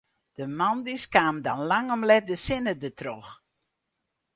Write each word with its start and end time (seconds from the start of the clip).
De 0.37 0.45
moandeis 0.59 1.03
kaam 1.15 1.37
dan 1.47 1.59
lang 1.71 1.87
om 1.95 2.03
let 2.11 2.25
de 2.29 2.37
sinne 2.45 2.73
dertroch. 2.83 3.31